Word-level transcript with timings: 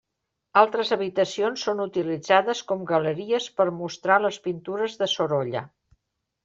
Altres 0.61 0.93
habitacions 0.95 1.65
són 1.67 1.83
utilitzades 1.85 2.63
com 2.73 2.83
galeries 2.95 3.51
per 3.61 3.69
mostrar 3.85 4.19
les 4.27 4.43
pintures 4.49 5.01
de 5.03 5.13
Sorolla. 5.17 5.67